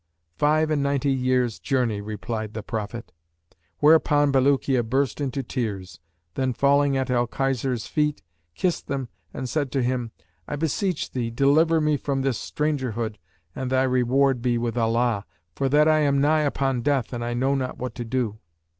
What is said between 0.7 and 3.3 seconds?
and ninety years' journey,' replied the Prophet;